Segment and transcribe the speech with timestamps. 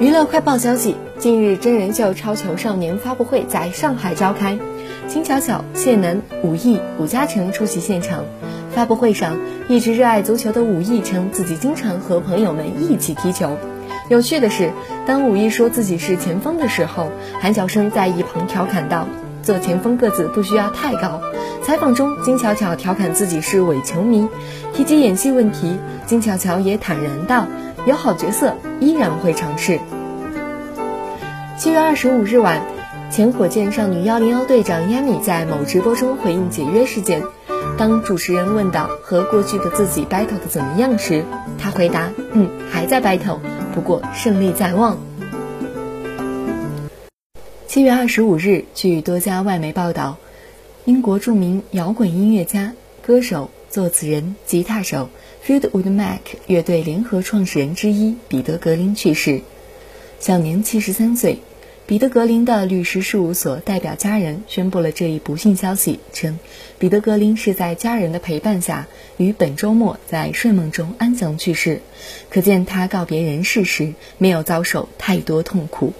[0.00, 4.58] 娱乐快报消息：近日，真人秀《超球少年》发布会在上海召开，
[5.08, 8.24] 金巧巧、谢楠、武艺、武嘉诚出席现场。
[8.72, 9.38] 发布会上，
[9.68, 13.56] 一直热爱足球的武艺称自己经常和朋友们一起踢球。
[14.10, 14.70] 有趣的是，
[15.06, 17.10] 当武艺说自己是前锋的时候，
[17.40, 19.08] 韩晓生在一旁调侃道
[19.42, 21.22] ：“做前锋个子不需要太高。”
[21.64, 24.28] 采访中，金巧巧调侃自己是伪球迷。
[24.74, 27.46] 提及演戏问题，金巧巧也坦然道。
[27.86, 29.78] 有好角色依然会尝试。
[31.56, 32.60] 七月二十五日晚，
[33.12, 37.22] 前火箭少女幺零幺队长 Yami 在某直播中回应解约事件。
[37.78, 41.24] 当主持人问到和过去的自己 battle 的怎么样时，
[41.58, 43.38] 她回答：“嗯，还在 battle，
[43.72, 44.98] 不过胜利在望。”
[47.68, 50.16] 七月二十五日，据多家外媒报道，
[50.86, 52.72] 英国著名摇滚音乐家、
[53.06, 55.08] 歌手、作词人、吉他手。
[55.46, 59.42] Fleetwood Mac 乐队联合创始人之一彼得·格林去世，
[60.18, 61.38] 享年七十三岁。
[61.86, 66.40] 彼得·格林的律师事务所代表家人宣布了这一不幸消息，称
[66.80, 71.80] 彼得·格林是在家人的陪伴下于本周末在睡梦中安详去世，
[72.28, 75.92] 可见他告别人世时没有遭受太多痛苦。